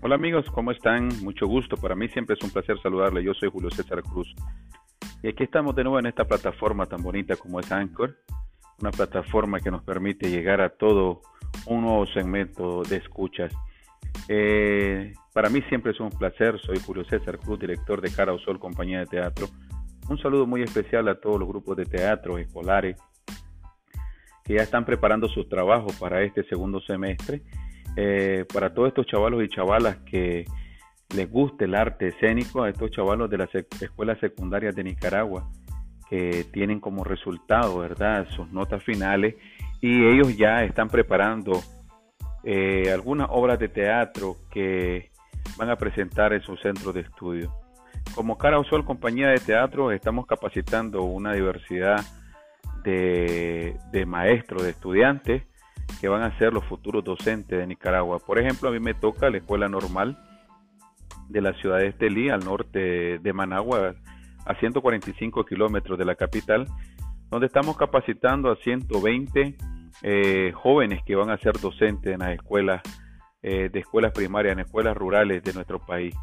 [0.00, 1.08] Hola amigos, ¿cómo están?
[1.24, 1.76] Mucho gusto.
[1.76, 3.24] Para mí siempre es un placer saludarle.
[3.24, 4.32] Yo soy Julio César Cruz.
[5.24, 8.16] Y aquí estamos de nuevo en esta plataforma tan bonita como es Anchor.
[8.80, 11.22] Una plataforma que nos permite llegar a todo
[11.66, 13.52] un nuevo segmento de escuchas.
[14.28, 16.60] Eh, para mí siempre es un placer.
[16.60, 19.48] Soy Julio César Cruz, director de Cara o Sol, compañía de teatro.
[20.08, 22.96] Un saludo muy especial a todos los grupos de teatro escolares
[24.44, 27.42] que ya están preparando sus trabajos para este segundo semestre
[28.00, 30.44] eh, para todos estos chavalos y chavalas que
[31.16, 35.50] les guste el arte escénico, a estos chavalos de las escuelas secundarias de Nicaragua,
[36.08, 39.34] que tienen como resultado, ¿verdad?, sus notas finales
[39.80, 41.60] y ellos ya están preparando
[42.44, 45.10] eh, algunas obras de teatro que
[45.56, 47.52] van a presentar en su centro de estudio.
[48.14, 52.04] Como Cara o Sol, compañía de teatro, estamos capacitando una diversidad
[52.84, 55.42] de, de maestros, de estudiantes,
[56.00, 58.18] que van a ser los futuros docentes de Nicaragua.
[58.18, 60.18] Por ejemplo, a mí me toca la escuela normal
[61.28, 63.94] de la ciudad de Estelí, al norte de Managua,
[64.44, 66.66] a 145 kilómetros de la capital,
[67.30, 69.56] donde estamos capacitando a 120
[70.02, 72.80] eh, jóvenes que van a ser docentes en las escuelas,
[73.42, 76.14] eh, de escuelas primarias, en escuelas rurales de nuestro país.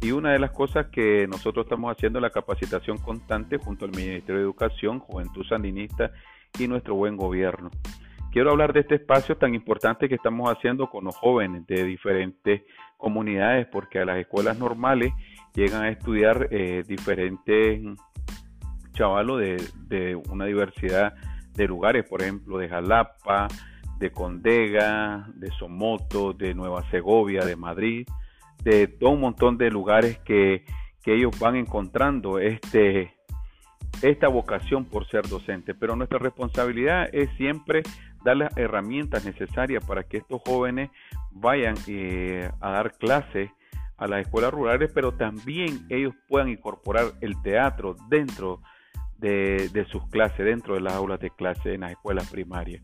[0.00, 3.92] Y una de las cosas que nosotros estamos haciendo es la capacitación constante junto al
[3.92, 6.12] Ministerio de Educación, Juventud Sandinista
[6.58, 7.70] y nuestro buen gobierno
[8.34, 12.62] quiero hablar de este espacio tan importante que estamos haciendo con los jóvenes de diferentes
[12.96, 15.12] comunidades, porque a las escuelas normales
[15.54, 17.80] llegan a estudiar eh, diferentes
[18.92, 21.14] chavalos de, una diversidad
[21.52, 23.46] de lugares, por ejemplo, de Jalapa,
[24.00, 28.04] de Condega, de Somoto, de Nueva Segovia, de Madrid,
[28.64, 30.64] de todo un montón de lugares que,
[31.04, 33.13] que ellos van encontrando este,
[34.02, 35.74] esta vocación por ser docente.
[35.74, 37.82] Pero nuestra responsabilidad es siempre
[38.24, 40.90] dar las herramientas necesarias para que estos jóvenes
[41.30, 43.50] vayan eh, a dar clases
[43.96, 48.60] a las escuelas rurales, pero también ellos puedan incorporar el teatro dentro
[49.18, 52.82] de, sus clases, dentro de las aulas de clase en las escuelas primarias.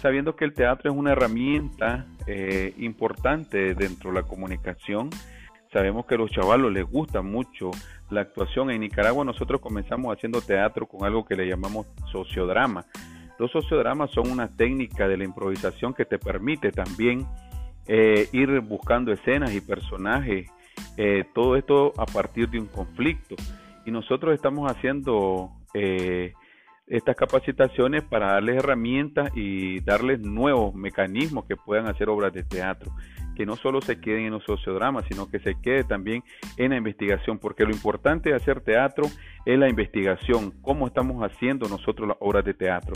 [0.00, 5.10] Sabiendo que el teatro es una herramienta eh, importante dentro de la comunicación,
[5.74, 7.70] sabemos que a los chavalos les gusta mucho
[8.08, 8.70] la actuación.
[8.70, 12.86] En Nicaragua nosotros comenzamos haciendo teatro con algo que le llamamos sociodrama
[13.38, 17.26] los sociodramas son una técnica de la improvisación que te permite también
[17.86, 20.48] eh, ir buscando escenas y personajes,
[20.96, 23.34] eh, todo esto a partir de un conflicto.
[23.84, 26.32] Y nosotros estamos haciendo eh,
[26.86, 32.92] estas capacitaciones para darles herramientas y darles nuevos mecanismos que puedan hacer obras de teatro,
[33.34, 36.22] que no solo se queden en los sociodramas, sino que se quede también
[36.56, 39.04] en la investigación, porque lo importante de hacer teatro
[39.44, 42.94] es la investigación, cómo estamos haciendo nosotros las obras de teatro.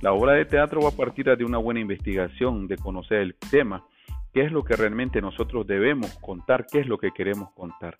[0.00, 3.84] La obra de teatro va a partir de una buena investigación, de conocer el tema,
[4.32, 7.96] qué es lo que realmente nosotros debemos contar, qué es lo que queremos contar.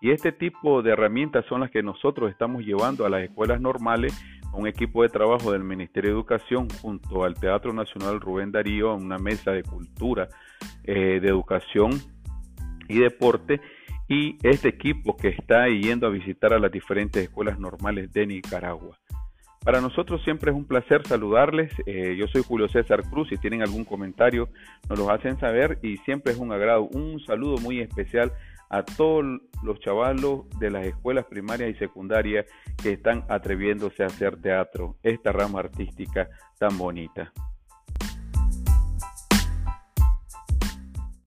[0.00, 4.12] Y este tipo de herramientas son las que nosotros estamos llevando a las escuelas normales,
[4.54, 8.94] un equipo de trabajo del Ministerio de Educación junto al Teatro Nacional Rubén Darío, a
[8.94, 10.28] una mesa de cultura,
[10.84, 11.92] eh, de educación
[12.88, 13.60] y deporte,
[14.08, 18.98] y este equipo que está yendo a visitar a las diferentes escuelas normales de Nicaragua.
[19.64, 21.72] Para nosotros siempre es un placer saludarles.
[21.86, 23.30] Eh, yo soy Julio César Cruz.
[23.30, 24.50] Si tienen algún comentario,
[24.90, 26.82] nos lo hacen saber y siempre es un agrado.
[26.82, 28.30] Un saludo muy especial
[28.70, 29.24] a todos
[29.62, 32.46] los chavalos de las escuelas primarias y secundarias
[32.82, 37.32] que están atreviéndose a hacer teatro, esta rama artística tan bonita.